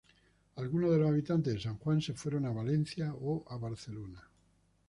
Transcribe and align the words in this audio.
Algunos 0.55 0.89
de 0.89 0.97
los 0.97 1.07
habitantes 1.11 1.53
de 1.53 1.59
San 1.59 1.77
Juan 1.77 2.01
se 2.01 2.15
fueron 2.15 2.47
a 2.47 2.49
Valencia 2.51 3.13
o 3.13 3.45
a 3.47 3.55
Barcelona. 3.57 4.27